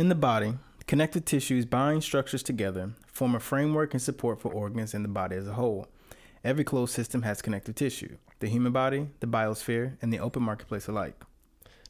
[0.00, 0.54] In the body,
[0.86, 5.36] connective tissues bind structures together, form a framework and support for organs in the body
[5.36, 5.88] as a whole.
[6.42, 10.88] Every closed system has connective tissue the human body, the biosphere, and the open marketplace
[10.88, 11.22] alike.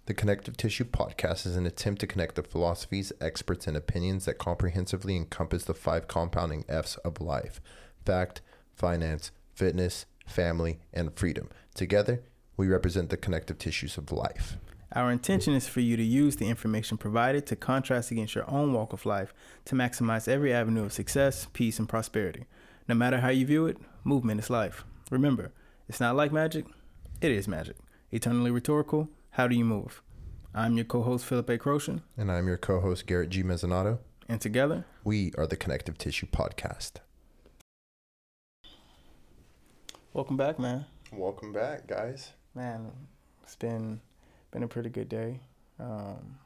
[0.06, 4.38] The Connective Tissue Podcast is an attempt to connect the philosophies, experts, and opinions that
[4.38, 7.60] comprehensively encompass the five compounding F's of life
[8.04, 8.40] fact,
[8.74, 11.48] finance, fitness, family, and freedom.
[11.76, 12.24] Together,
[12.56, 14.56] we represent the connective tissues of life.
[14.92, 18.72] Our intention is for you to use the information provided to contrast against your own
[18.72, 19.32] walk of life
[19.66, 22.46] to maximize every avenue of success, peace, and prosperity.
[22.88, 24.84] No matter how you view it, movement is life.
[25.08, 25.52] Remember,
[25.88, 26.64] it's not like magic,
[27.20, 27.76] it is magic.
[28.10, 30.02] Eternally rhetorical, how do you move?
[30.52, 31.58] I'm your co host, Philip A.
[31.58, 32.02] Croshen.
[32.16, 33.44] And I'm your co host, Garrett G.
[33.44, 33.98] Mezzanato.
[34.28, 36.94] And together, we are the Connective Tissue Podcast.
[40.12, 40.86] Welcome back, man.
[41.12, 42.32] Welcome back, guys.
[42.56, 42.90] Man,
[43.44, 44.00] it's been
[44.50, 45.40] been a pretty good day.
[45.78, 46.38] Um,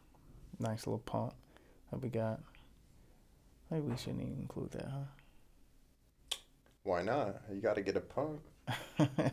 [0.58, 1.34] nice little pump
[1.90, 2.40] that we got.
[3.70, 6.38] Maybe we shouldn't even include that, huh?
[6.82, 7.40] Why not?
[7.52, 8.40] You got to get a pump.
[8.98, 9.32] a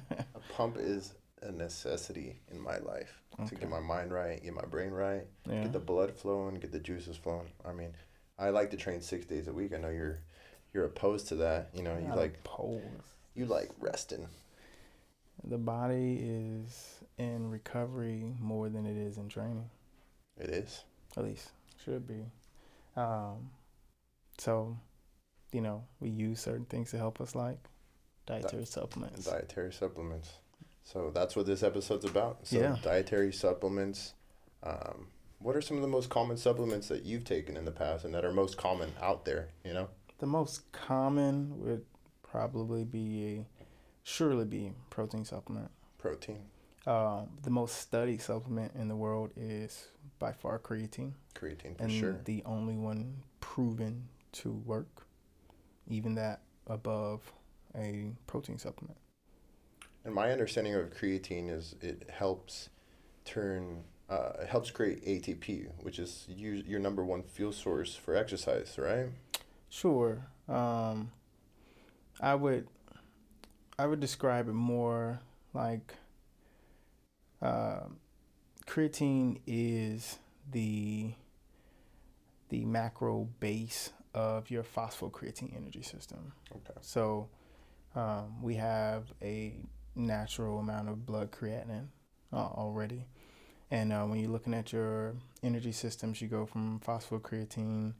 [0.53, 3.49] pump is a necessity in my life okay.
[3.49, 5.63] to get my mind right, get my brain right, yeah.
[5.63, 7.47] get the blood flowing, get the juices flowing.
[7.65, 7.93] I mean,
[8.37, 9.73] I like to train six days a week.
[9.73, 10.19] I know you're
[10.73, 11.69] you're opposed to that.
[11.73, 12.83] You know, you like opposed.
[13.35, 14.27] You like resting.
[15.43, 19.69] The body is in recovery more than it is in training.
[20.39, 20.83] It is.
[21.17, 21.51] At least
[21.83, 22.25] should be.
[22.95, 23.49] Um,
[24.37, 24.77] so,
[25.51, 27.57] you know, we use certain things to help us, like
[28.25, 29.25] dietary Di- supplements.
[29.25, 30.31] Dietary supplements.
[30.83, 32.47] So that's what this episode's about.
[32.47, 32.77] So yeah.
[32.81, 34.13] dietary supplements.
[34.63, 35.07] Um,
[35.39, 38.13] what are some of the most common supplements that you've taken in the past and
[38.13, 39.87] that are most common out there, you know?
[40.19, 41.83] The most common would
[42.21, 43.45] probably be
[44.03, 45.69] surely be protein supplement.
[45.97, 46.39] Protein.
[46.85, 51.13] Uh, the most studied supplement in the world is by far creatine.
[51.35, 52.19] Creatine, for and sure.
[52.25, 55.05] the only one proven to work,
[55.87, 57.31] even that above
[57.75, 58.97] a protein supplement.
[60.03, 62.69] And my understanding of creatine is it helps
[63.25, 68.15] turn, uh, it helps create ATP, which is you, your number one fuel source for
[68.15, 69.09] exercise, right?
[69.69, 70.25] Sure.
[70.49, 71.11] Um,
[72.19, 72.67] I would,
[73.81, 75.21] I would describe it more
[75.55, 75.95] like
[77.41, 77.85] uh,
[78.67, 80.19] creatine is
[80.51, 81.13] the
[82.49, 86.31] the macro base of your phosphocreatine energy system.
[86.51, 86.79] Okay.
[86.81, 87.29] So
[87.95, 89.55] um, we have a
[89.95, 91.87] natural amount of blood creatinine
[92.31, 93.07] uh, already.
[93.71, 97.93] And uh, when you're looking at your energy systems, you go from phosphocreatine,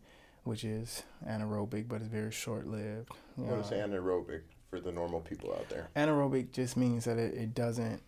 [0.44, 3.10] which is anaerobic, but it's very short lived.
[3.36, 4.42] What is anaerobic
[4.72, 5.90] for the normal people out there?
[5.96, 8.02] Anaerobic just means that it, it doesn't,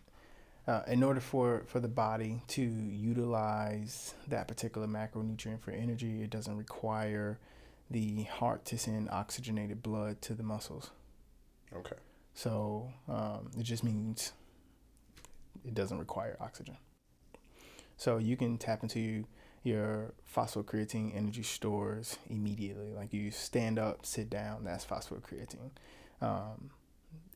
[0.66, 6.32] uh, in order for, for the body to utilize that particular macronutrient for energy, it
[6.32, 7.38] doesn't require
[7.92, 10.90] the heart to send oxygenated blood to the muscles.
[11.76, 11.98] Okay.
[12.34, 14.32] So um, it just means
[15.66, 16.78] it doesn't require oxygen.
[17.98, 19.26] So you can tap into
[19.64, 22.94] your phosphocreatine energy stores immediately.
[22.94, 25.72] Like you stand up, sit down, that's phosphocreatine.
[26.24, 26.70] Um,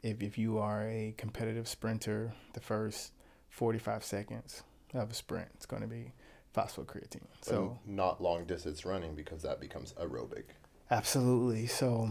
[0.03, 3.11] if, if you are a competitive sprinter, the first
[3.49, 6.13] 45 seconds of a sprint, it's going to be
[6.55, 7.27] phosphocreatine.
[7.41, 10.43] So not long distance running because that becomes aerobic.
[10.89, 11.67] Absolutely.
[11.67, 12.09] So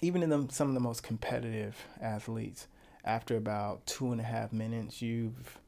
[0.00, 2.68] even in the, some of the most competitive athletes,
[3.04, 5.58] after about two and a half minutes, you've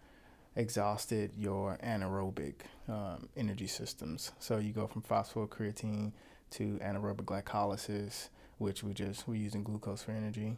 [0.55, 2.55] exhausted your anaerobic
[2.89, 4.33] um, energy systems.
[4.39, 6.13] So you go from phosphocreatine
[6.53, 10.57] to anaerobic glycolysis, which we just we're using glucose for energy,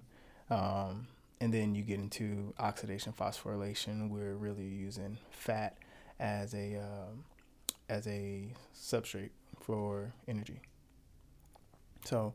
[0.51, 1.07] um,
[1.41, 4.11] and then you get into oxidation phosphorylation.
[4.11, 5.77] We're really using fat
[6.21, 7.25] as a um,
[7.89, 10.61] as a substrate for energy.
[12.05, 12.35] So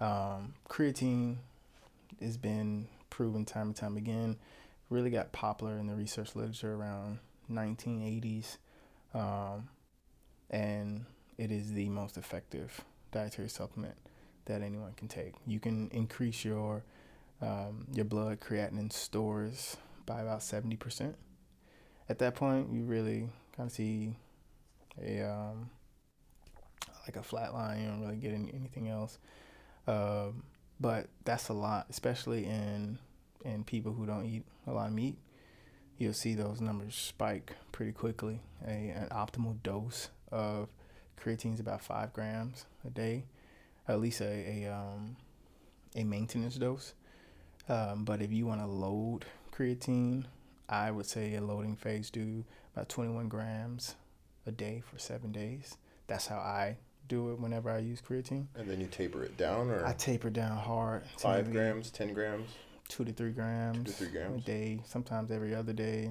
[0.00, 1.36] um, creatine
[2.20, 4.36] has been proven time and time again.
[4.90, 7.18] Really got popular in the research literature around
[7.50, 8.58] 1980s,
[9.14, 9.68] um,
[10.50, 11.06] and
[11.38, 13.96] it is the most effective dietary supplement
[14.46, 15.34] that anyone can take.
[15.46, 16.82] You can increase your
[17.42, 19.76] um, your blood creatinine stores
[20.06, 21.14] by about 70%.
[22.08, 24.14] At that point, you really kind of see
[25.02, 25.70] a um,
[27.06, 27.82] like a flat line.
[27.82, 29.18] You don't really get any, anything else.
[29.86, 30.42] Um,
[30.80, 32.98] but that's a lot, especially in
[33.44, 35.16] in people who don't eat a lot of meat.
[35.98, 38.40] You'll see those numbers spike pretty quickly.
[38.66, 40.68] A an optimal dose of
[41.20, 43.24] creatine is about five grams a day,
[43.88, 45.16] at least a a um,
[45.94, 46.94] a maintenance dose.
[47.68, 50.24] Um, but if you want to load creatine,
[50.68, 52.44] I would say a loading phase do
[52.74, 53.96] about 21 grams
[54.46, 56.76] a day for seven days that's how I
[57.08, 58.46] do it whenever I use creatine.
[58.54, 61.02] And then you taper it down, or I taper down hard.
[61.18, 62.48] Five grams, ten grams.
[62.88, 63.78] Two to three grams.
[63.78, 64.80] Two to three grams a day.
[64.84, 66.10] Sometimes every other day.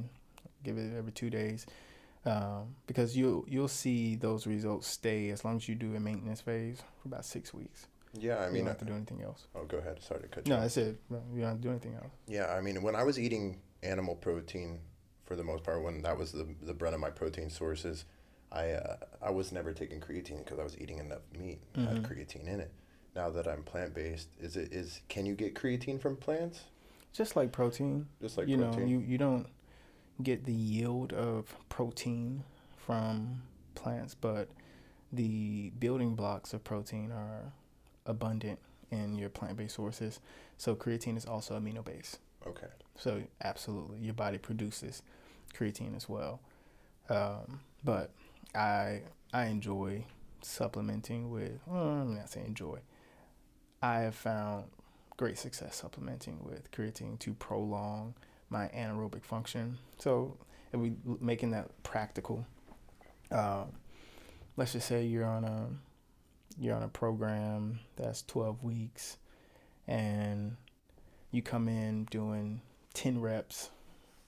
[0.63, 1.68] Give it every two days,
[2.25, 6.42] um, because you you'll see those results stay as long as you do a maintenance
[6.42, 7.88] phase for about six weeks.
[8.19, 9.48] Yeah, I mean, you don't have to do anything else.
[9.56, 10.01] Oh, go ahead.
[10.01, 10.54] Sorry to cut you.
[10.54, 10.98] No, that's it.
[11.10, 12.12] You don't have to do anything else.
[12.27, 14.80] Yeah, I mean, when I was eating animal protein,
[15.25, 18.06] for the most part, when that was the the bread of my protein sources,
[18.51, 21.88] I uh, I was never taking creatine because I was eating enough meat mm-hmm.
[21.88, 22.72] had creatine in it.
[23.16, 26.62] Now that I'm plant based, is it is can you get creatine from plants?
[27.13, 28.07] Just like protein.
[28.22, 28.81] Just like you protein.
[28.81, 29.48] know, you you don't
[30.21, 32.44] get the yield of protein
[32.77, 33.41] from
[33.73, 34.47] plants, but
[35.12, 37.51] the building blocks of protein are
[38.06, 38.59] abundant
[38.91, 40.19] in your plant based sources.
[40.57, 42.19] So creatine is also amino based.
[42.47, 42.67] Okay.
[42.95, 45.01] So absolutely, your body produces
[45.53, 46.39] creatine as well.
[47.09, 48.12] Um, but
[48.53, 49.01] I
[49.33, 50.06] I enjoy
[50.41, 51.59] supplementing with.
[51.65, 52.79] Well, I'm not saying enjoy.
[53.81, 54.65] I have found
[55.17, 58.15] great success supplementing with creatine to prolong
[58.56, 59.78] my anaerobic function.
[59.98, 60.38] So
[60.72, 62.46] if we making that practical,
[63.30, 63.74] um,
[64.56, 65.68] let's just say you're on a
[66.57, 69.18] you're on a program that's 12 weeks
[69.88, 70.56] and
[71.31, 72.62] you come in doing
[72.94, 73.72] 10 reps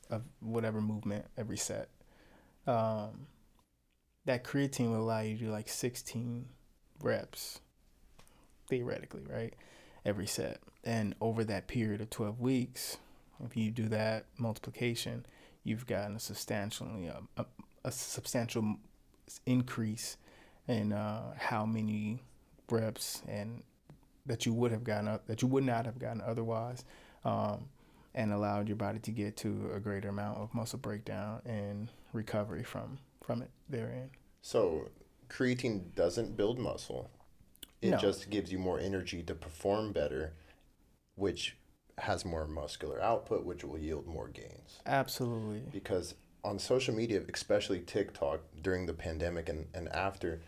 [0.09, 1.87] of whatever movement every set
[2.65, 3.27] um,
[4.25, 6.47] that creatine will allow you to do like 16
[7.01, 7.61] reps
[8.67, 9.53] theoretically right
[10.05, 12.97] every set and over that period of 12 weeks
[13.45, 15.25] if you do that multiplication
[15.63, 17.45] you've gotten a substantially uh, a,
[17.85, 18.77] a substantial
[19.45, 20.17] increase
[20.67, 22.21] in uh, how many
[22.69, 23.63] reps and
[24.25, 26.83] that you would have gotten up that you would not have gotten otherwise
[27.23, 27.65] um,
[28.15, 32.63] and allowed your body to get to a greater amount of muscle breakdown and recovery
[32.63, 34.09] from from it therein.
[34.41, 34.89] So
[35.29, 37.11] creatine doesn't build muscle.
[37.81, 37.97] It no.
[37.97, 40.33] just gives you more energy to perform better,
[41.15, 41.57] which
[41.97, 44.79] has more muscular output, which will yield more gains.
[44.85, 45.63] Absolutely.
[45.71, 50.41] Because on social media, especially TikTok during the pandemic and, and after,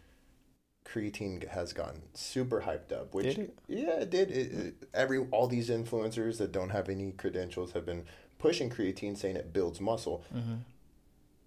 [0.85, 3.13] creatine has gotten super hyped up.
[3.13, 3.59] Which did it?
[3.67, 4.31] yeah, it did.
[4.31, 8.05] It, it, every all these influencers that don't have any credentials have been
[8.37, 10.23] pushing creatine, saying it builds muscle.
[10.33, 10.55] Mm-hmm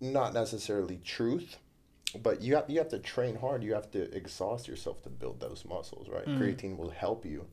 [0.02, 1.58] not necessarily truth,
[2.22, 3.62] but you have you have to train hard.
[3.62, 6.26] You have to exhaust yourself to build those muscles, right?
[6.26, 6.38] Mm.
[6.38, 7.46] Creatine will help you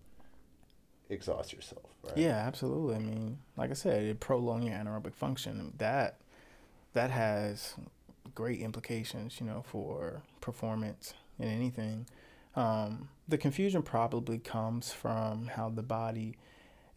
[1.09, 2.17] exhaust yourself, right?
[2.17, 2.95] Yeah, absolutely.
[2.95, 5.73] I mean, like I said, it prolong your anaerobic function.
[5.77, 6.19] That
[6.93, 7.75] that has
[8.35, 12.07] great implications, you know, for performance in anything.
[12.55, 16.35] Um, the confusion probably comes from how the body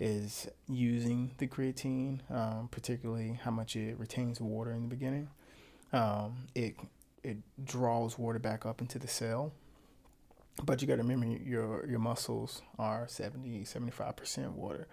[0.01, 5.29] is using the creatine, um, particularly how much it retains water in the beginning.
[5.93, 6.75] Um, it
[7.23, 9.53] it draws water back up into the cell.
[10.63, 14.87] But you got to remember your your muscles are 70 75% water.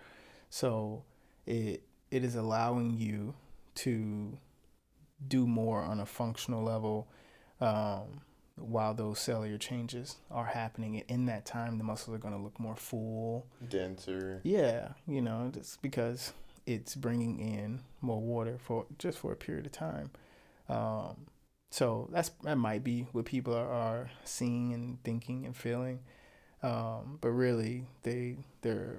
[0.50, 1.04] So
[1.46, 3.36] it it is allowing you
[3.76, 4.38] to
[5.28, 7.08] do more on a functional level
[7.62, 8.22] um,
[8.56, 10.98] while those cellular changes are happening.
[10.98, 14.42] And in that time, the muscles are going to look more full, denser.
[14.44, 16.34] Yeah, you know, just because
[16.66, 20.12] it's bringing in more water for just for a period of time.
[20.68, 21.26] Um,
[21.70, 26.00] so that's that might be what people are, are seeing and thinking and feeling,
[26.64, 28.98] um, but really they they're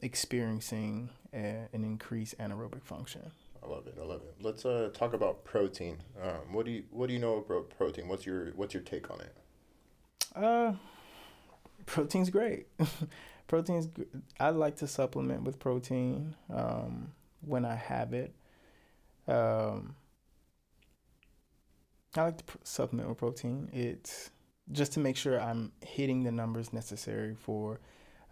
[0.00, 3.30] experiencing a, an increased anaerobic function.
[3.62, 3.98] I love it.
[4.00, 4.34] I love it.
[4.40, 5.98] Let's uh, talk about protein.
[6.22, 8.08] Um, what do you what do you know about protein?
[8.08, 9.36] What's your what's your take on it?
[10.34, 10.72] Uh,
[11.84, 12.66] protein's great.
[13.46, 13.88] protein's
[14.40, 18.34] I like to supplement with protein um, when I have it.
[19.28, 19.96] Um,
[22.18, 23.68] I like to supplement with protein.
[23.72, 24.30] It's
[24.72, 27.80] just to make sure I'm hitting the numbers necessary for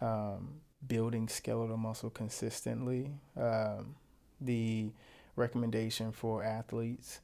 [0.01, 3.11] um, building skeletal muscle consistently.
[3.37, 3.95] Um,
[4.41, 4.91] the
[5.35, 7.21] recommendation for athletes,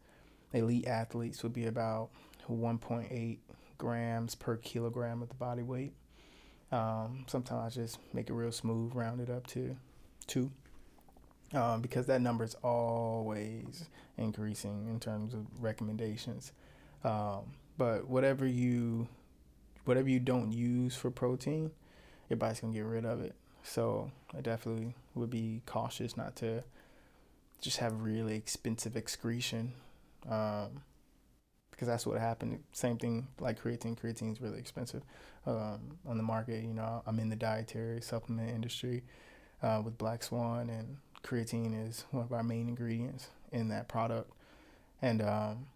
[0.53, 2.09] elite athletes, would be about
[2.49, 3.37] 1.8
[3.77, 5.93] grams per kilogram of the body weight.
[6.71, 9.75] Um, sometimes I just make it real smooth, round it up to
[10.27, 10.51] two
[11.53, 13.85] um, because that number is always
[14.17, 16.51] increasing in terms of recommendations.
[17.03, 19.07] Um, but whatever you
[19.85, 21.71] whatever you don't use for protein,
[22.29, 23.35] your body's gonna get rid of it.
[23.63, 26.63] So I definitely would be cautious not to
[27.59, 29.73] just have really expensive excretion,
[30.29, 30.81] um,
[31.71, 32.63] because that's what happened.
[32.73, 33.99] Same thing like creatine.
[33.99, 35.03] Creatine is really expensive
[35.45, 36.63] um, on the market.
[36.63, 39.03] You know, I'm in the dietary supplement industry
[39.63, 44.31] uh, with Black Swan and creatine is one of our main ingredients in that product.
[45.01, 45.67] And um,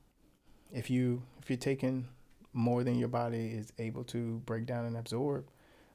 [0.71, 2.07] if you if you're taking
[2.53, 5.45] more than your body is able to break down and absorb,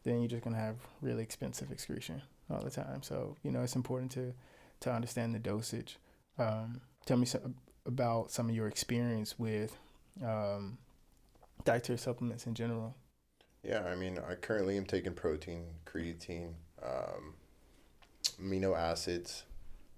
[0.04, 3.02] then you're just gonna have really expensive excretion all the time.
[3.02, 4.34] So you know it's important to
[4.80, 5.98] to understand the dosage.
[6.38, 7.54] Um, tell me some,
[7.86, 9.76] about some of your experience with
[10.24, 10.78] um,
[11.64, 12.94] dietary supplements in general.
[13.62, 17.34] Yeah, I mean, I currently am taking protein, creatine, um,
[18.32, 19.44] amino acids,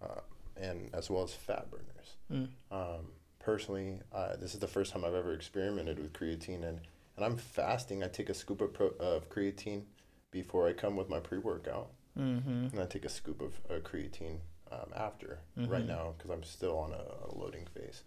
[0.03, 0.21] uh,
[0.57, 2.17] and as well as fat burners.
[2.31, 2.49] Mm.
[2.71, 3.07] Um,
[3.39, 6.81] personally, uh, this is the first time I've ever experimented with creatine, and,
[7.17, 8.03] and I'm fasting.
[8.03, 9.83] I take a scoop of, pro- of creatine
[10.31, 12.69] before I come with my pre workout, mm-hmm.
[12.73, 14.39] and I take a scoop of uh, creatine
[14.71, 15.71] um, after mm-hmm.
[15.71, 18.03] right now because I'm still on a, a loading phase.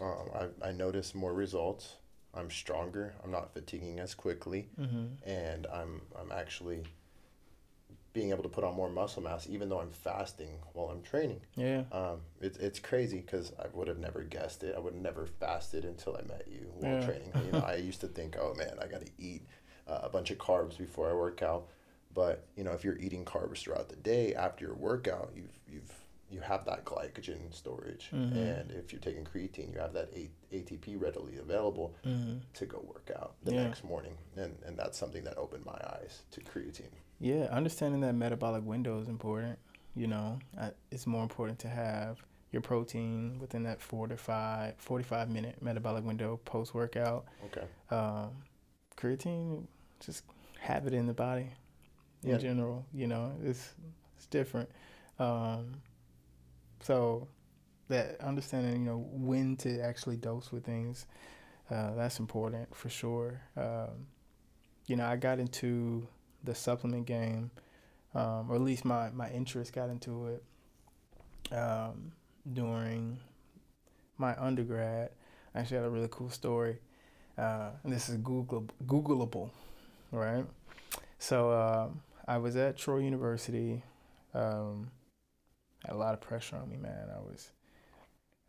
[0.00, 0.30] Um,
[0.62, 1.96] I I notice more results.
[2.34, 3.14] I'm stronger.
[3.24, 5.28] I'm not fatiguing as quickly, mm-hmm.
[5.28, 6.84] and I'm I'm actually
[8.16, 11.42] being able to put on more muscle mass even though I'm fasting while I'm training.
[11.54, 11.82] Yeah.
[11.92, 14.74] Um, it's it's crazy because I would have never guessed it.
[14.74, 17.04] I would have never fasted until I met you while yeah.
[17.04, 17.30] training.
[17.44, 19.42] You know, I used to think, oh man, I got to eat
[19.86, 21.66] uh, a bunch of carbs before I work out.
[22.14, 25.92] But you know, if you're eating carbs throughout the day after your workout, you've you've
[26.30, 28.34] you have that glycogen storage, mm-hmm.
[28.34, 32.38] and if you're taking creatine, you have that A- ATP readily available mm-hmm.
[32.54, 33.64] to go work out the yeah.
[33.64, 36.96] next morning, and and that's something that opened my eyes to creatine.
[37.18, 39.58] Yeah, understanding that metabolic window is important.
[39.94, 40.38] You know,
[40.90, 42.18] it's more important to have
[42.52, 47.24] your protein within that four to five, 45 minute metabolic window post workout.
[47.46, 47.66] Okay.
[47.90, 48.30] Um,
[48.96, 49.66] creatine,
[50.00, 50.24] just
[50.60, 51.50] have it in the body
[52.22, 52.36] in yeah.
[52.38, 52.84] general.
[52.92, 53.74] You know, it's
[54.16, 54.68] it's different.
[55.18, 55.72] Um,
[56.80, 57.28] so
[57.88, 61.06] that understanding, you know, when to actually dose with things,
[61.70, 63.40] uh, that's important for sure.
[63.56, 64.06] Um,
[64.86, 66.06] you know, I got into
[66.46, 67.50] the supplement game,
[68.14, 70.42] um, or at least my, my interest got into it
[71.52, 72.12] um,
[72.52, 73.18] during
[74.18, 75.10] my undergrad.
[75.54, 76.78] I actually had a really cool story.
[77.36, 79.50] Uh, this is Google Googleable,
[80.10, 80.44] right?
[81.18, 81.88] So uh,
[82.26, 83.82] I was at Troy University.
[84.32, 84.90] Um,
[85.84, 87.08] had a lot of pressure on me, man.
[87.14, 87.50] I was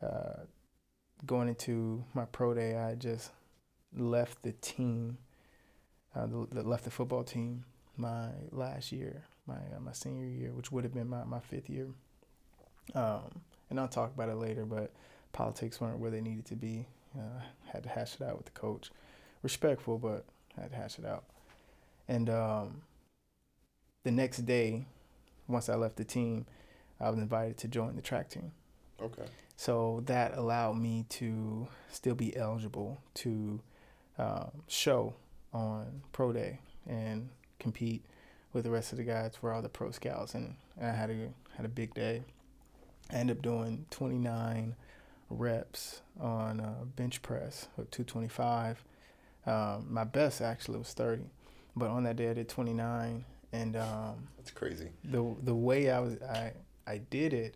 [0.02, 0.44] uh,
[1.26, 2.78] going into my pro day.
[2.78, 3.32] I just
[3.96, 5.18] left the team,
[6.16, 7.66] uh, the, left the football team
[7.98, 11.70] my last year, my uh, my senior year, which would have been my, my fifth
[11.70, 11.88] year.
[12.96, 14.92] Um, and I'll talk about it later, but
[15.34, 16.86] politics weren't where they needed to be.
[17.18, 18.92] Uh, had to hash it out with the coach.
[19.44, 20.26] Respectful, but
[20.60, 21.26] had to hash it out.
[22.08, 22.82] And um,
[24.04, 24.86] the next day,
[25.48, 26.46] once I left the team,
[27.00, 28.52] I was invited to join the track team.
[29.02, 29.26] Okay.
[29.56, 33.60] So that allowed me to still be eligible to
[34.18, 35.16] um, show
[35.54, 38.04] on pro day and compete
[38.54, 41.10] with the rest of the guys for all the pro scouts, and, and I had
[41.10, 42.24] a had a big day.
[43.12, 44.76] I ended up doing 29
[45.30, 48.84] reps on uh, bench press with 225.
[49.46, 51.24] Um, my best actually was 30,
[51.76, 53.24] but on that day I did 29,
[53.54, 54.90] and um, that's crazy.
[55.04, 56.54] The the way I was I
[56.86, 57.56] I did it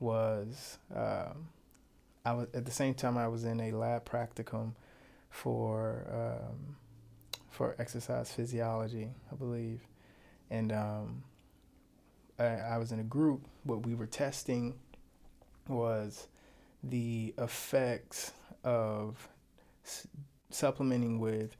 [0.00, 1.48] was um,
[2.24, 4.72] I was at the same time I was in a lab practicum
[5.30, 6.76] for um,
[7.54, 9.80] for exercise physiology, I believe,
[10.50, 11.22] and um,
[12.38, 13.46] I, I was in a group.
[13.62, 14.74] What we were testing
[15.68, 16.26] was
[16.82, 18.32] the effects
[18.64, 19.28] of
[20.50, 21.56] supplementing with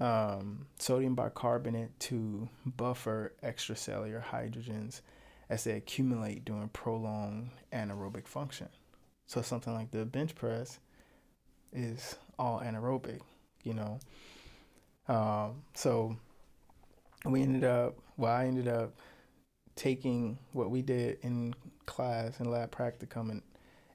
[0.00, 5.02] um, sodium bicarbonate to buffer extracellular hydrogens
[5.48, 8.68] as they accumulate during prolonged anaerobic function.
[9.26, 10.80] So something like the bench press
[11.72, 13.20] is all anaerobic,
[13.62, 14.00] you know.
[15.08, 16.16] Um, so
[17.24, 18.94] we ended up, well, I ended up
[19.74, 21.54] taking what we did in
[21.86, 23.42] class and lab practicum and,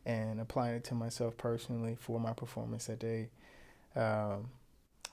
[0.06, 3.30] and applying it to myself personally for my performance that day.
[3.96, 4.50] Um,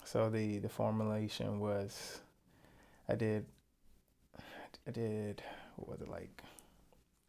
[0.05, 2.21] so the the formulation was,
[3.09, 3.47] I did,
[4.87, 5.43] I did,
[5.77, 6.43] what was it like,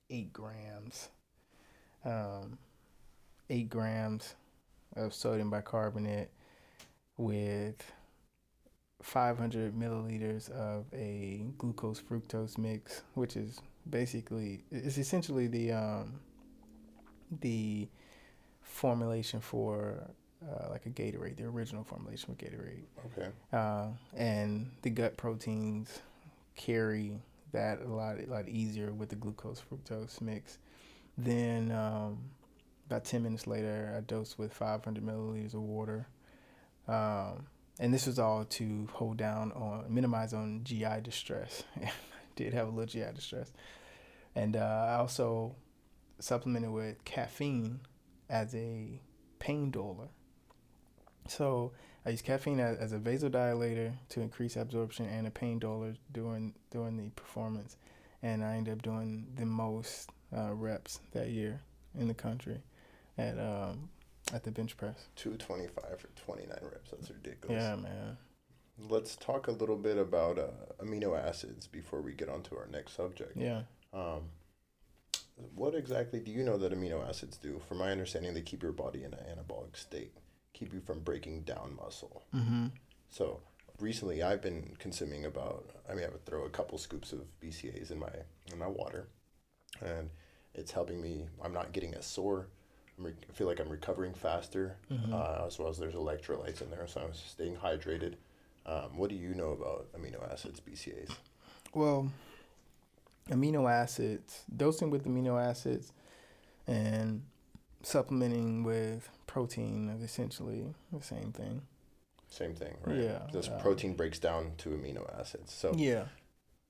[0.10, 1.10] eight grams,
[2.04, 2.58] um,
[3.50, 4.36] eight grams
[4.96, 6.30] of sodium bicarbonate
[7.18, 7.92] with
[9.02, 13.60] 500 milliliters of a glucose fructose mix, which is
[13.90, 16.20] basically it's essentially the um,
[17.42, 17.88] the
[18.62, 20.10] formulation for
[20.44, 22.84] uh, like a Gatorade, the original formulation for Gatorade.
[23.18, 23.30] Okay.
[23.54, 26.02] Uh, and the gut proteins
[26.56, 27.20] carry
[27.52, 30.58] that a lot a lot easier with the glucose fructose mix.
[31.18, 32.20] Then um,
[32.88, 36.08] about ten minutes later, I dosed with 500 milliliters of water.
[36.88, 37.48] Um,
[37.80, 41.64] and this was all to hold down on minimize on GI distress.
[42.36, 43.52] did have a little GI distress,
[44.36, 45.56] and uh, I also
[46.20, 47.82] supplemented with caffeine
[48.30, 49.00] as a
[49.40, 50.10] pain duller.
[51.28, 51.72] So
[52.06, 56.54] I use caffeine as, as a vasodilator to increase absorption and a pain doler during
[56.72, 57.78] during the performance,
[58.22, 61.62] and I ended up doing the most uh, reps that year
[61.98, 62.62] in the country
[63.18, 63.90] at um,
[64.34, 65.08] at the bench press.
[65.16, 66.92] Two twenty five for twenty nine reps.
[66.92, 67.64] That's ridiculous.
[67.64, 68.18] Yeah, man.
[68.78, 72.68] Let's talk a little bit about uh, amino acids before we get on to our
[72.68, 73.38] next subject.
[73.38, 73.62] Yeah.
[73.94, 74.24] Um,
[75.54, 77.62] what exactly do you know that amino acids do?
[77.68, 80.14] From my understanding, they keep your body in an anabolic state,
[80.54, 82.24] keep you from breaking down muscle.
[82.34, 82.68] Mm-hmm.
[83.10, 83.42] So
[83.80, 85.70] recently, I've been consuming about.
[85.90, 88.12] I mean, I would throw a couple scoops of BCAAs in my
[88.52, 89.08] in my water,
[89.82, 90.10] and
[90.54, 91.28] it's helping me.
[91.44, 92.48] I'm not getting as sore.
[92.98, 95.14] Re- i feel like I'm recovering faster, Mm-hmm.
[95.14, 98.14] uh, as well as there's electrolytes in there, so I'm staying hydrated.
[98.66, 101.12] Um, what do you know about amino acids, BCAAs?
[101.74, 102.10] Well,
[103.30, 105.92] amino acids, dosing with amino acids,
[106.68, 107.22] and
[107.84, 111.62] supplementing with protein is essentially the same thing.
[112.30, 112.98] Same thing, right?
[112.98, 115.54] Yeah, This uh, protein breaks down to amino acids.
[115.54, 116.06] So Yeah.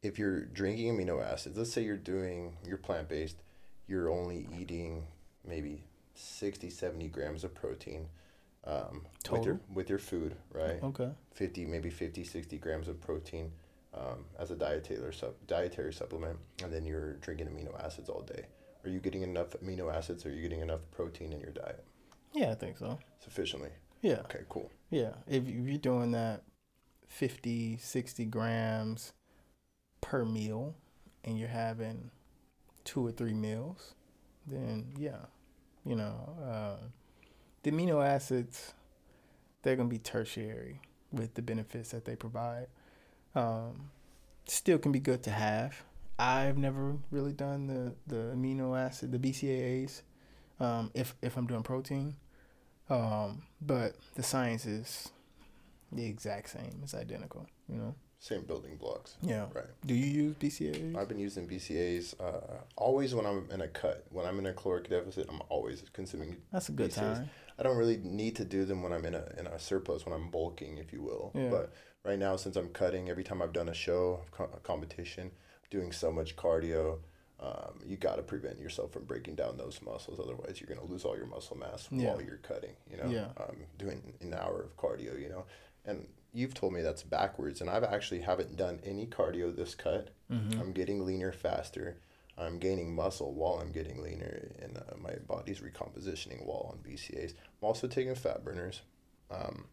[0.04, 3.38] if you're drinking amino acids, let's say you're doing, you're plant based,
[3.88, 5.08] you're only eating
[5.48, 5.84] maybe
[6.16, 8.08] 60, 70 grams of protein
[8.66, 10.82] um, with your with your food, right?
[10.82, 11.12] Okay.
[11.34, 13.52] 50, maybe 50, 60 grams of protein
[13.94, 18.46] um, as a dietary, sub, dietary supplement, and then you're drinking amino acids all day.
[18.84, 20.26] Are you getting enough amino acids?
[20.26, 21.84] Are you getting enough protein in your diet
[22.34, 23.00] Yeah, I think so.
[23.20, 23.70] sufficiently?
[24.02, 24.20] Yeah.
[24.26, 24.72] Okay, cool.
[24.90, 25.14] Yeah.
[25.28, 26.44] If you're doing that
[27.08, 29.14] 50, 60 grams
[30.02, 30.76] per meal
[31.24, 32.12] and you're having
[32.84, 33.96] two or three meals,
[34.46, 35.26] then yeah,
[35.86, 36.86] you know, uh,
[37.64, 38.74] the amino acids,
[39.62, 42.68] they're going to be tertiary with the benefits that they provide.
[43.36, 43.92] Um,
[44.46, 45.84] still can be good to have.
[46.18, 50.02] I've never really done the, the amino acid, the BCAAs,
[50.60, 52.16] um, if, if I'm doing protein.
[52.90, 55.10] Um, but the science is
[55.92, 56.80] the exact same.
[56.84, 57.96] It's identical, you know?
[58.26, 59.18] Same building blocks.
[59.22, 59.46] Yeah.
[59.54, 59.66] Right.
[59.86, 60.96] Do you use BCAAs?
[60.98, 64.04] I've been using BCAAs uh, always when I'm in a cut.
[64.10, 66.38] When I'm in a caloric deficit, I'm always consuming.
[66.52, 66.96] That's a good BCAAs.
[66.96, 67.30] time.
[67.60, 70.16] I don't really need to do them when I'm in a in a surplus, when
[70.16, 71.34] I'm bulking, if you will.
[71.36, 71.50] Yeah.
[71.52, 71.74] But
[72.04, 75.30] right now, since I'm cutting, every time I've done a show, a competition,
[75.70, 76.98] doing so much cardio,
[77.40, 80.20] um, you got to prevent yourself from breaking down those muscles.
[80.20, 82.08] Otherwise, you're gonna lose all your muscle mass Yeah.
[82.14, 82.76] while you're cutting.
[82.90, 83.28] You know, Yeah.
[83.38, 85.22] um, doing an hour of cardio.
[85.22, 85.46] You know,
[85.86, 90.10] and you've told me that's backwards, and I've actually haven't done any cardio this cut.
[90.32, 90.60] Mm-hmm.
[90.60, 91.98] I'm getting leaner faster.
[92.38, 97.32] I'm gaining muscle while I'm getting leaner, and uh, my body's recompositioning while on BCAAs.
[97.32, 97.36] I'm
[97.68, 98.82] also taking fat burners.
[99.32, 99.66] Um,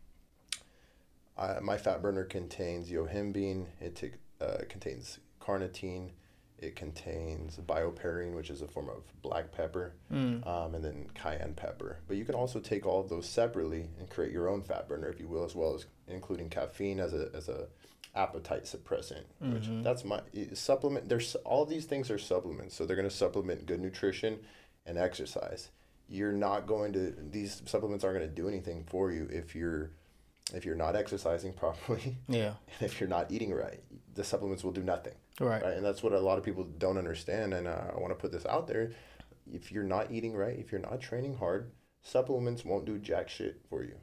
[1.37, 3.67] I, my fat burner contains yohimbine.
[3.81, 6.11] It take, uh, contains carnitine.
[6.59, 10.47] It contains bioperine, which is a form of black pepper, Mm.
[10.47, 11.99] um, and then cayenne pepper.
[12.07, 15.09] But you can also take all of those separately and create your own fat burner,
[15.09, 17.69] if you will, as well as including caffeine as a as a
[18.15, 19.25] appetite suppressant.
[19.41, 19.83] Which Mhm.
[19.83, 20.21] that's my
[20.55, 21.09] supplement.
[21.09, 24.41] There's all these things are supplements, so they're going to supplement good nutrition
[24.85, 25.71] and exercise.
[26.09, 29.91] You're not going to these supplements aren't going to do anything for you if you're
[30.53, 32.55] if you're not exercising properly Yeah.
[32.75, 33.81] and if you're not eating right.
[34.15, 35.63] The supplements will do nothing Right.
[35.63, 35.75] right?
[35.77, 37.55] And that's what a lot of people don't understand.
[37.55, 38.91] And uh, I want to put this out there:
[39.51, 41.71] if you're not eating right, if you're not training hard,
[42.03, 43.95] supplements won't do jack shit for you.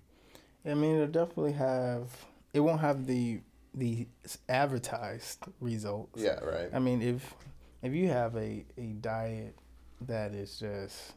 [0.65, 2.09] I mean, it'll definitely have.
[2.53, 3.41] It won't have the
[3.73, 4.07] the
[4.47, 6.21] advertised results.
[6.21, 6.69] Yeah, right.
[6.73, 7.35] I mean, if
[7.81, 9.55] if you have a a diet
[10.01, 11.13] that is just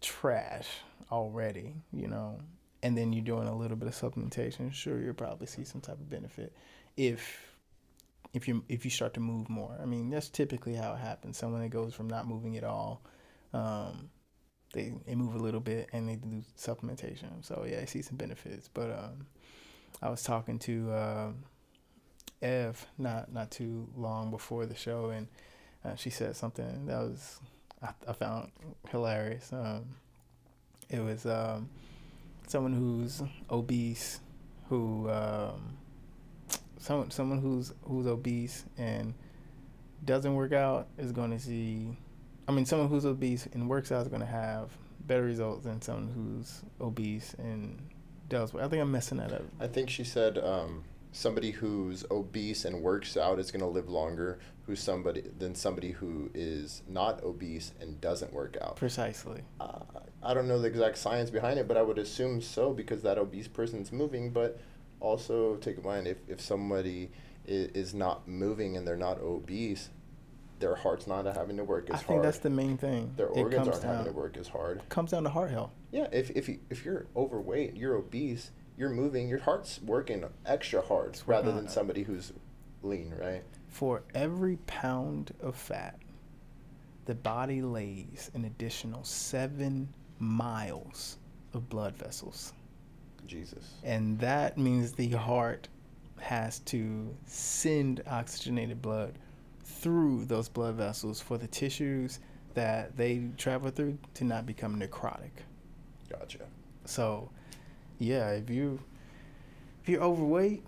[0.00, 0.68] trash
[1.10, 2.38] already, you know,
[2.82, 5.98] and then you're doing a little bit of supplementation, sure, you'll probably see some type
[5.98, 6.52] of benefit.
[6.96, 7.54] If
[8.32, 11.36] if you if you start to move more, I mean, that's typically how it happens.
[11.36, 13.02] Someone that goes from not moving at all,
[13.52, 14.10] um,
[14.76, 17.44] they they move a little bit and they do supplementation.
[17.44, 18.68] So yeah, I see some benefits.
[18.72, 19.26] But um,
[20.02, 20.92] I was talking to.
[20.92, 21.44] Um,
[22.42, 25.26] Ev not not too long before the show, and
[25.84, 27.40] uh, she said something that was
[27.82, 28.50] I, I found
[28.90, 29.52] hilarious.
[29.52, 29.86] Um,
[30.90, 31.68] it was um,
[32.46, 34.20] someone who's obese,
[34.68, 35.78] who um,
[36.78, 39.14] someone someone who's who's obese and
[40.04, 41.96] doesn't work out is going to see.
[42.48, 44.70] I mean, someone who's obese and works out is going to have
[45.06, 47.78] better results than someone who's obese and
[48.28, 48.52] does.
[48.52, 48.64] Work.
[48.64, 49.42] I think I'm messing that up.
[49.60, 53.88] I think she said um, somebody who's obese and works out is going to live
[53.88, 58.76] longer who's somebody than somebody who is not obese and doesn't work out.
[58.76, 59.42] Precisely.
[59.60, 59.78] Uh,
[60.22, 63.16] I don't know the exact science behind it, but I would assume so because that
[63.16, 64.30] obese person's moving.
[64.30, 64.60] But
[65.00, 67.10] also take in mind if, if somebody
[67.46, 69.90] is, is not moving and they're not obese,
[70.58, 72.04] their heart's not having to work as hard.
[72.04, 73.12] I think that's the main thing.
[73.16, 74.78] their It organs aren't having to work as hard.
[74.78, 75.72] It Comes down to heart health.
[75.90, 80.80] Yeah, if if you, if you're overweight, you're obese, you're moving, your heart's working extra
[80.82, 82.32] hard rather than somebody who's
[82.82, 83.42] lean, right?
[83.68, 85.98] For every pound of fat,
[87.04, 89.88] the body lays an additional seven
[90.18, 91.18] miles
[91.52, 92.52] of blood vessels.
[93.26, 93.74] Jesus.
[93.82, 95.68] And that means the heart
[96.20, 99.18] has to send oxygenated blood
[99.66, 102.20] through those blood vessels for the tissues
[102.54, 105.42] that they travel through to not become necrotic.
[106.08, 106.46] Gotcha.
[106.84, 107.30] So,
[107.98, 108.78] yeah, if you
[109.82, 110.64] if you're overweight,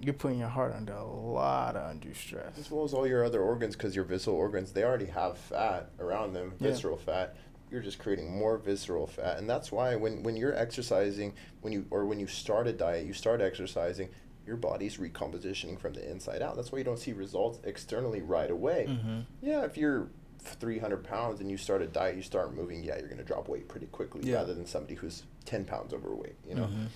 [0.00, 2.58] you're putting your heart under a lot of undue stress.
[2.58, 5.90] As well as all your other organs, because your visceral organs they already have fat
[6.00, 6.68] around them, yeah.
[6.68, 7.36] visceral fat.
[7.70, 11.86] You're just creating more visceral fat, and that's why when when you're exercising, when you
[11.90, 14.08] or when you start a diet, you start exercising,
[14.48, 16.56] your body's recompositioning from the inside out.
[16.56, 18.86] That's why you don't see results externally right away.
[18.88, 19.20] Mm-hmm.
[19.42, 20.08] Yeah, if you're
[20.40, 23.46] 300 pounds and you start a diet, you start moving, yeah, you're going to drop
[23.48, 24.36] weight pretty quickly yeah.
[24.36, 26.64] rather than somebody who's 10 pounds overweight, you know?
[26.64, 26.86] Mm-hmm.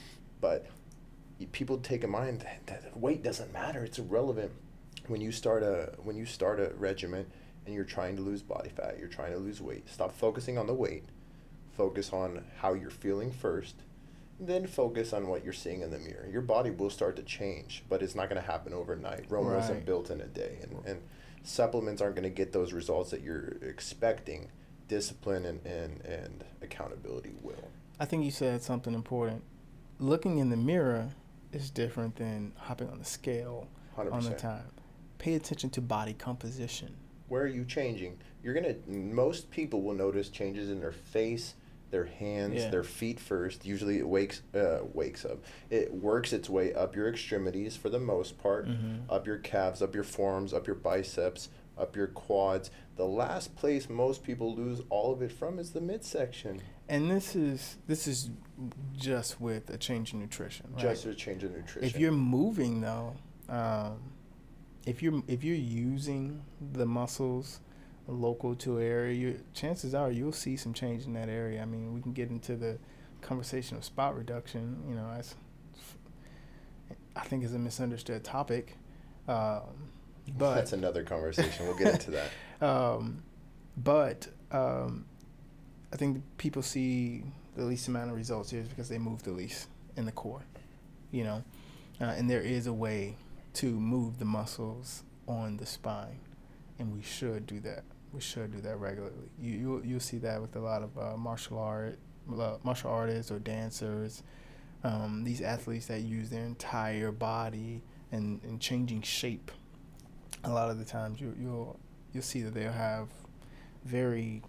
[0.41, 0.67] But
[1.53, 3.85] people take in mind that, that weight doesn't matter.
[3.85, 4.51] It's irrelevant
[5.09, 7.27] when you start a when you start a regimen
[7.67, 9.89] and you're trying to lose body fat, you're trying to lose weight.
[9.89, 11.05] Stop focusing on the weight.
[11.77, 13.77] Focus on how you're feeling first.
[14.45, 16.29] Then focus on what you're seeing in the mirror.
[16.29, 19.27] Your body will start to change, but it's not going to happen overnight.
[19.29, 19.59] Rome right.
[19.59, 21.01] wasn't built in a day, and, and
[21.45, 24.51] supplements aren't going to get those results that you're expecting.
[24.89, 27.71] Discipline and, and, and accountability will.
[28.01, 29.45] I think you said something important.
[30.01, 31.11] Looking in the mirror
[31.53, 34.13] is different than hopping on the scale 100%.
[34.13, 34.71] on the time.
[35.19, 36.97] Pay attention to body composition.
[37.29, 38.19] Where are you changing?
[38.43, 38.75] You're gonna.
[38.89, 41.55] Most people will notice changes in their face,
[41.93, 42.71] their hands, yeah.
[42.71, 43.65] their feet first.
[43.65, 45.45] Usually, it wakes uh, wakes up.
[45.71, 49.09] It works its way up your extremities for the most part, mm-hmm.
[49.09, 52.71] up your calves, up your forearms, up your biceps, up your quads.
[52.97, 56.63] The last place most people lose all of it from is the midsection.
[56.89, 58.31] And this is this is
[58.97, 60.67] just with a change in nutrition.
[60.73, 60.83] Right?
[60.83, 61.85] Just a change in nutrition.
[61.85, 63.15] If you're moving though,
[63.49, 64.01] um,
[64.87, 67.61] if you're if you're using the muscles
[68.07, 71.63] local to an area, you, chances are you'll see some change in that area.
[71.63, 72.79] I mean, we can get into the
[73.21, 74.83] conversation of spot reduction.
[74.89, 75.35] You know, as
[77.17, 78.77] I think is a misunderstood topic.
[79.29, 79.91] Um,
[80.39, 81.67] but that's another conversation.
[81.67, 82.31] We'll get into that.
[82.63, 83.25] Um,
[83.77, 85.05] but um,
[85.93, 87.25] I think people see
[87.57, 90.43] the least amount of results here is because they move the least in the core,
[91.11, 91.43] you know,
[92.01, 93.17] uh, and there is a way
[93.55, 96.21] to move the muscles on the spine,
[96.79, 97.85] and we should do that.
[98.13, 99.31] We should do that regularly.
[99.41, 103.39] You you you'll see that with a lot of uh, martial art, martial artists or
[103.39, 104.23] dancers,
[104.85, 109.51] um, these athletes that use their entire body and, and changing shape.
[110.45, 111.79] A lot of the times you you'll
[112.13, 113.09] you'll see that they'll have
[113.85, 114.43] very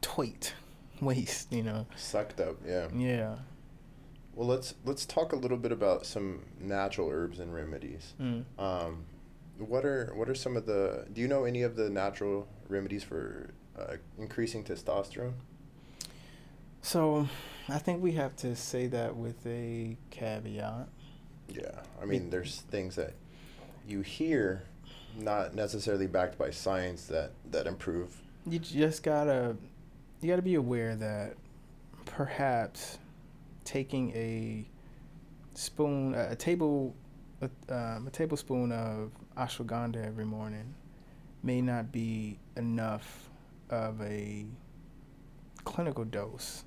[0.00, 0.54] tight
[1.00, 1.86] waist, you know.
[1.96, 2.88] Sucked up, yeah.
[2.94, 3.36] Yeah.
[4.34, 8.14] Well, let's let's talk a little bit about some natural herbs and remedies.
[8.20, 8.44] Mm.
[8.58, 9.04] Um,
[9.68, 11.06] what are what are some of the?
[11.12, 15.34] Do you know any of the natural remedies for uh, increasing testosterone?
[16.82, 17.28] So,
[17.68, 20.88] I think we have to say that with a caveat.
[21.48, 23.14] Yeah, I mean, there's things that
[23.86, 24.64] you hear,
[25.16, 28.20] not necessarily backed by science, that that improve.
[28.46, 29.56] You just gotta
[30.22, 31.34] you got to be aware that
[32.06, 32.98] perhaps
[33.64, 34.64] taking a
[35.54, 36.94] spoon, a, table,
[37.40, 40.74] a, um, a tablespoon of ashwagandha every morning
[41.42, 43.30] may not be enough
[43.70, 44.46] of a
[45.64, 46.64] clinical dose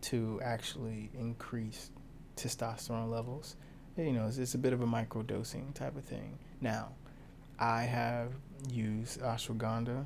[0.00, 1.90] to actually increase
[2.36, 3.56] testosterone levels.
[3.96, 6.38] You know, it's, it's a bit of a micro dosing type of thing.
[6.60, 6.92] Now,
[7.58, 8.32] I have
[8.70, 10.04] used ashwagandha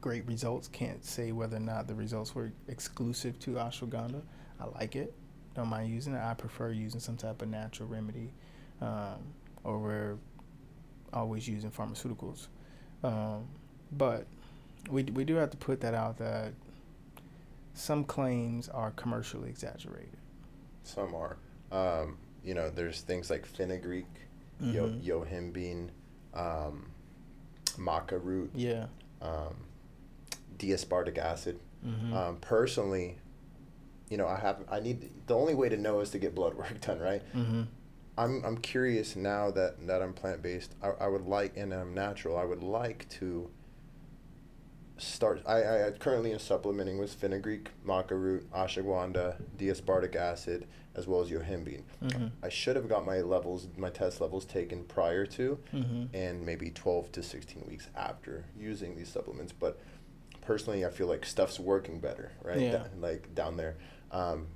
[0.00, 0.68] great results.
[0.68, 4.22] Can't say whether or not the results were exclusive to ashwagandha.
[4.60, 5.14] I like it.
[5.54, 6.22] Don't mind using it.
[6.22, 8.32] I prefer using some type of natural remedy,
[8.80, 9.16] um,
[9.64, 10.16] or we're
[11.12, 12.48] always using pharmaceuticals.
[13.02, 13.46] Um,
[13.92, 14.26] but
[14.90, 16.52] we we do have to put that out that
[17.74, 20.18] some claims are commercially exaggerated.
[20.82, 21.36] Some are.
[21.70, 24.06] Um, you know, there's things like fenugreek,
[24.62, 24.72] mm-hmm.
[24.72, 25.90] yo- yohimbine,
[26.34, 26.90] um,
[27.76, 28.50] maca root.
[28.54, 28.86] Yeah.
[29.20, 29.54] Um,
[30.56, 31.60] D-aspartic acid.
[31.86, 32.12] Mm-hmm.
[32.12, 33.18] Um, personally,
[34.08, 36.54] you know, I have I need the only way to know is to get blood
[36.58, 37.22] work done, right?
[37.34, 37.62] Mm-hmm.
[38.18, 40.74] I'm I'm curious now that that I'm plant based.
[40.82, 42.36] I, I would like and I'm natural.
[42.36, 43.48] I would like to
[44.96, 45.40] start.
[45.46, 51.30] I I currently am supplementing with fenugreek, maca root, ashwagandha, D-aspartic acid, as well as
[51.30, 51.84] yohimbine.
[52.02, 52.26] Mm-hmm.
[52.42, 56.06] I should have got my levels, my test levels taken prior to, mm-hmm.
[56.12, 59.78] and maybe twelve to sixteen weeks after using these supplements, but
[60.40, 62.60] personally, I feel like stuff's working better, right?
[62.60, 62.84] Yeah.
[62.98, 63.76] like down there.
[64.10, 64.48] Um,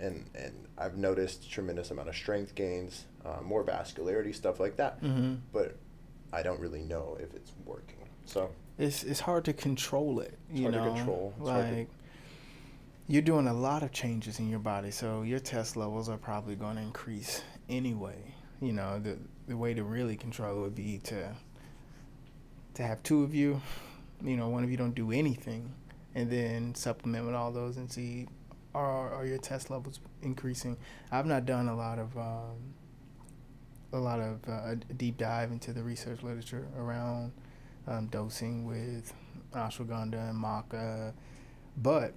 [0.00, 5.02] and and I've noticed tremendous amount of strength gains, uh, more vascularity, stuff like that.
[5.02, 5.36] Mm-hmm.
[5.52, 5.76] But
[6.32, 8.08] I don't really know if it's working.
[8.24, 10.38] So it's it's hard to control it.
[10.50, 11.34] It's you know, control.
[11.38, 11.88] It's like
[13.08, 16.54] you're doing a lot of changes in your body, so your test levels are probably
[16.54, 18.34] going to increase anyway.
[18.60, 21.34] You know, the the way to really control it would be to
[22.74, 23.60] to have two of you.
[24.22, 25.72] You know, one of you don't do anything,
[26.14, 28.26] and then supplement with all those and see
[28.74, 30.76] are are your test levels increasing.
[31.10, 32.74] I've not done a lot of um,
[33.92, 37.32] a lot of uh, deep dive into the research literature around
[37.86, 39.12] um, dosing with
[39.52, 41.12] ashwagandha and maca,
[41.76, 42.14] but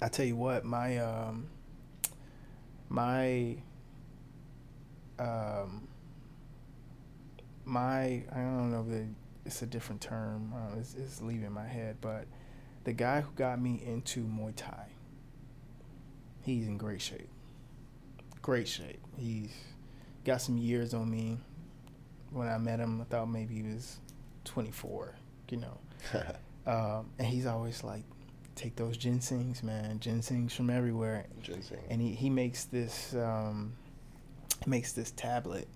[0.00, 1.48] I tell you what, my um,
[2.88, 3.56] my
[5.18, 5.88] um,
[7.64, 9.06] my I don't know if
[9.44, 10.52] it's a different term.
[10.54, 12.26] Uh, it's, it's leaving my head, but
[12.84, 14.88] the guy who got me into Muay Thai,
[16.48, 17.28] he's in great shape.
[18.42, 19.00] Great shape.
[19.16, 19.52] He's
[20.24, 21.38] got some years on me.
[22.30, 23.98] When I met him, I thought maybe he was
[24.44, 25.14] 24,
[25.50, 25.78] you know.
[26.66, 28.04] um, and he's always like,
[28.54, 29.98] take those ginsengs, man.
[29.98, 31.26] Ginsengs from everywhere.
[31.42, 31.78] Ginseng.
[31.88, 33.72] And he, he makes this um,
[34.66, 35.68] makes this tablet.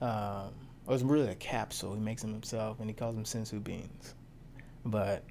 [0.00, 0.52] Um,
[0.86, 1.94] it was really a capsule.
[1.94, 4.14] He makes them himself, and he calls them senzu beans.
[4.84, 5.24] But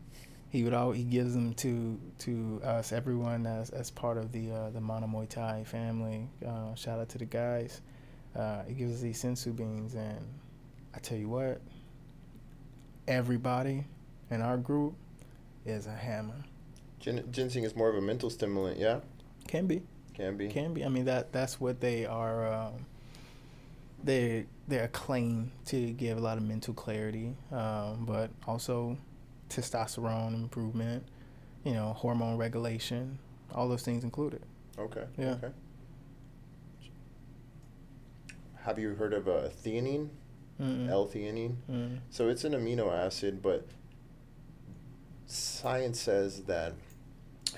[0.53, 4.51] he would always he gives them to to us, everyone as as part of the
[4.51, 6.29] uh, the Mana Muay Thai family.
[6.47, 7.81] Uh, shout out to the guys.
[8.35, 10.19] Uh, he gives us these senzu beans, and
[10.93, 11.59] I tell you what,
[13.07, 13.83] everybody
[14.29, 14.93] in our group
[15.65, 16.43] is a hammer.
[16.99, 18.99] Gin- ginseng is more of a mental stimulant, yeah.
[19.47, 19.81] Can be.
[20.13, 20.49] Can be.
[20.49, 20.85] Can be.
[20.85, 22.53] I mean that that's what they are.
[22.53, 22.85] Um,
[24.03, 28.99] they they're acclaimed to give a lot of mental clarity, um, but also
[29.55, 31.03] testosterone improvement.
[31.63, 33.17] You know, hormone regulation,
[33.53, 34.41] all those things included.
[34.77, 35.05] Okay.
[35.17, 35.31] Yeah.
[35.31, 35.51] Okay.
[38.63, 40.09] Have you heard of uh, theanine?
[40.59, 41.55] L-theanine.
[41.69, 41.99] Mm.
[42.09, 43.67] So it's an amino acid, but
[45.25, 46.73] science says that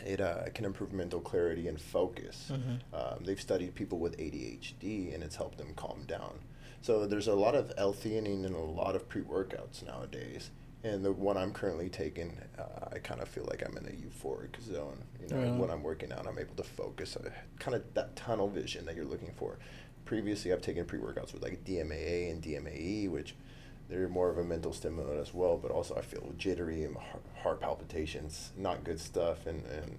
[0.06, 2.52] it uh, can improve mental clarity and focus.
[2.52, 2.96] Mm-hmm.
[2.96, 6.40] Um, they've studied people with ADHD, and it's helped them calm down.
[6.82, 10.52] So there's a lot of L-theanine in a lot of pre-workouts nowadays.
[10.86, 13.90] And the one I'm currently taking, uh, I kind of feel like I'm in a
[13.90, 15.04] euphoric zone.
[15.20, 15.52] You know, yeah.
[15.58, 18.96] when I'm working out, I'm able to focus, uh, kind of that tunnel vision that
[18.96, 19.58] you're looking for
[20.06, 23.36] previously I've taken pre workouts with like DMAA and DMAE, which
[23.90, 26.96] they're more of a mental stimulant as well, but also I feel jittery and
[27.44, 29.98] heart palpitations, not good stuff, and and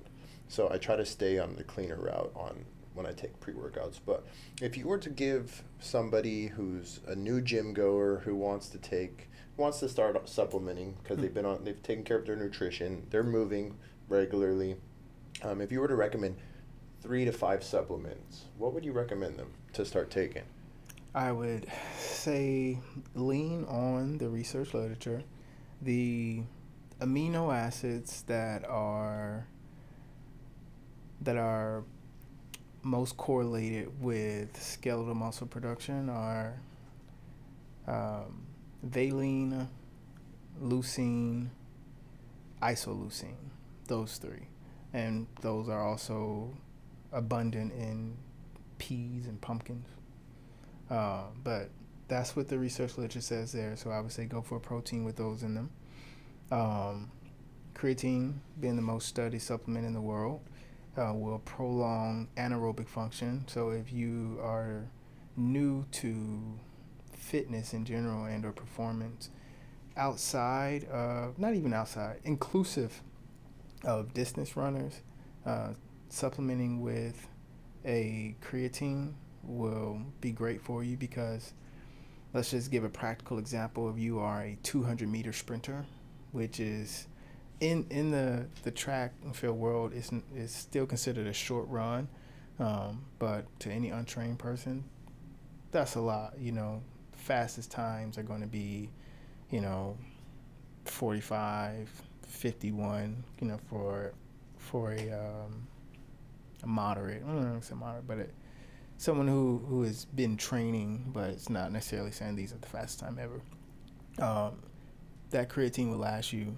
[0.49, 4.01] so I try to stay on the cleaner route on when I take pre workouts.
[4.05, 4.25] But
[4.63, 9.29] if you were to give somebody who's a new gym goer who wants to take
[9.57, 13.23] wants to start supplementing because they've been on they've taken care of their nutrition, they're
[13.23, 13.77] moving
[14.09, 14.77] regularly.
[15.43, 16.37] Um, if you were to recommend
[17.03, 20.43] three to five supplements, what would you recommend them to start taking?
[21.15, 21.67] I would
[21.99, 22.79] say
[23.15, 25.23] lean on the research literature.
[25.81, 26.43] The
[27.01, 29.47] amino acids that are
[31.23, 31.85] that are
[32.83, 36.61] most correlated with skeletal muscle production are
[37.89, 38.47] um,
[38.89, 39.69] valine,
[40.63, 41.49] leucine,
[42.63, 43.51] isoleucine,
[43.89, 44.49] those three.
[44.93, 46.57] And those are also
[47.13, 48.17] abundant in
[48.79, 49.89] peas and pumpkins.
[50.91, 51.71] Uh, but
[52.09, 53.77] that's what the research literature says there.
[53.77, 55.71] So I would say go for a protein with those in them.
[56.51, 57.11] Um,
[57.75, 60.41] creatine, being the most studied supplement in the world,
[60.97, 63.45] uh, will prolong anaerobic function.
[63.49, 64.89] So if you are
[65.37, 66.59] new to
[67.27, 69.31] fitness in general and or performance
[69.97, 73.03] outside of not even outside inclusive
[73.85, 75.01] of distance runners
[75.45, 75.71] uh,
[76.09, 77.29] supplementing with
[77.85, 79.13] a creatine
[79.43, 81.53] will be great for you because
[82.33, 85.85] let's just give a practical example if you are a 200 meter sprinter
[86.33, 87.07] which is
[87.61, 92.07] in in the the track and field world is is still considered a short run
[92.59, 94.85] um, but to any untrained person
[95.73, 96.83] that's a lot you know
[97.17, 98.89] fastest times are going to be
[99.51, 99.97] you know
[100.85, 101.91] 45
[102.27, 104.13] 51 you know for
[104.59, 105.67] for a um,
[106.63, 107.23] a moderate.
[107.25, 108.35] I don't know if it's moderate, but it,
[108.99, 113.01] someone who who has been training, but it's not necessarily saying these are the fastest
[113.01, 113.41] time ever.
[114.19, 114.63] Um,
[115.31, 116.57] that creatine will last you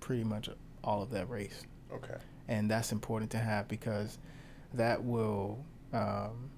[0.00, 0.48] pretty much
[0.82, 1.62] all of that race.
[1.92, 2.16] Okay.
[2.48, 4.18] And that's important to have because
[4.74, 6.50] that will um,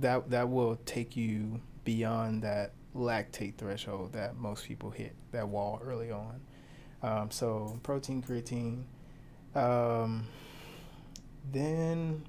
[0.00, 5.80] that that will take you beyond that lactate threshold that most people hit that wall
[5.84, 6.40] early on.
[7.02, 8.84] Um, so protein, creatine.
[9.54, 10.26] Um,
[11.52, 12.24] Then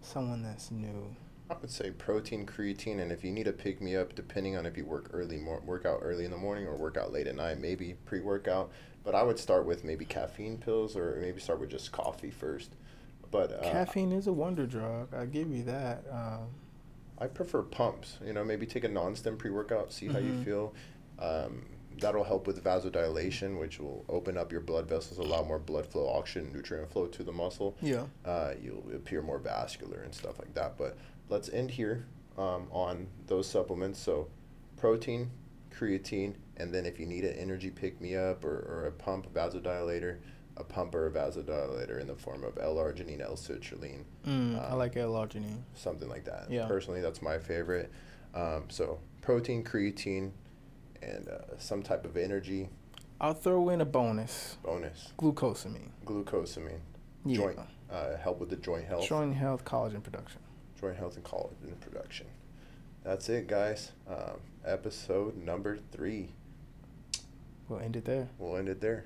[0.00, 1.16] someone that's new.
[1.50, 4.64] I would say protein, creatine, and if you need to pick me up, depending on
[4.66, 7.26] if you work early, more work out early in the morning or work out late
[7.26, 8.70] at night, maybe pre workout.
[9.04, 12.74] But I would start with maybe caffeine pills or maybe start with just coffee first.
[13.32, 15.12] But uh, caffeine is a wonder drug.
[15.12, 16.04] I give you that.
[16.12, 16.46] Um,
[17.18, 18.18] I prefer pumps.
[18.24, 20.38] You know, maybe take a non-stim pre-workout, see how mm-hmm.
[20.38, 20.74] you feel.
[21.18, 21.64] Um,
[21.98, 26.08] that'll help with vasodilation, which will open up your blood vessels, allow more blood flow,
[26.08, 27.76] oxygen, nutrient flow to the muscle.
[27.80, 28.04] Yeah.
[28.24, 30.76] Uh, you'll appear more vascular and stuff like that.
[30.76, 32.04] But let's end here
[32.36, 33.98] um, on those supplements.
[33.98, 34.28] So,
[34.76, 35.30] protein,
[35.74, 39.32] creatine, and then if you need an energy pick me up or, or a pump
[39.32, 40.18] vasodilator,
[40.56, 44.04] a pumper vasodilator in the form of L-arginine, L-citrulline.
[44.26, 45.62] Mm, um, I like L-arginine.
[45.74, 46.46] Something like that.
[46.50, 46.66] Yeah.
[46.66, 47.90] Personally, that's my favorite.
[48.34, 50.32] Um, so protein, creatine,
[51.02, 52.68] and uh, some type of energy.
[53.20, 54.58] I'll throw in a bonus.
[54.62, 55.12] Bonus.
[55.18, 55.90] Glucosamine.
[56.04, 56.80] Glucosamine.
[57.24, 57.36] Yeah.
[57.36, 57.58] Joint.
[57.90, 59.06] Uh, help with the joint health.
[59.06, 60.40] Joint health, collagen production.
[60.80, 62.26] Joint health and collagen production.
[63.04, 63.92] That's it, guys.
[64.08, 66.30] Um, episode number three.
[67.68, 68.28] We'll end it there.
[68.38, 69.00] We'll end it there.